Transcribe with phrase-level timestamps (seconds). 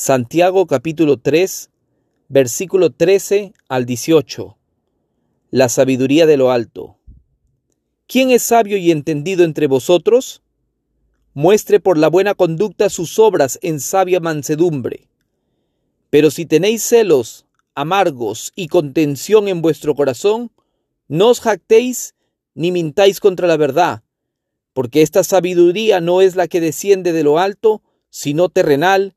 [0.00, 1.70] Santiago capítulo 3,
[2.28, 4.56] versículo 13 al 18.
[5.50, 7.00] La sabiduría de lo alto.
[8.06, 10.44] ¿Quién es sabio y entendido entre vosotros?
[11.34, 15.08] Muestre por la buena conducta sus obras en sabia mansedumbre.
[16.10, 20.52] Pero si tenéis celos, amargos y contención en vuestro corazón,
[21.08, 22.14] no os jactéis
[22.54, 24.04] ni mintáis contra la verdad,
[24.74, 29.16] porque esta sabiduría no es la que desciende de lo alto, sino terrenal,